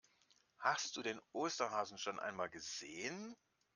[0.57, 3.35] Hast du den Osterhasen schon einmal gesehen?